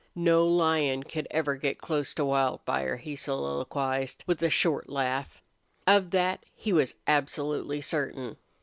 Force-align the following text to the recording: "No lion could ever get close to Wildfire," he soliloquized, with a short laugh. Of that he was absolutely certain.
"No 0.15 0.47
lion 0.47 1.03
could 1.03 1.27
ever 1.29 1.55
get 1.57 1.77
close 1.77 2.15
to 2.15 2.25
Wildfire," 2.25 2.97
he 2.97 3.15
soliloquized, 3.15 4.23
with 4.25 4.41
a 4.41 4.49
short 4.49 4.89
laugh. 4.89 5.43
Of 5.85 6.09
that 6.09 6.43
he 6.55 6.73
was 6.73 6.95
absolutely 7.05 7.81
certain. 7.81 8.37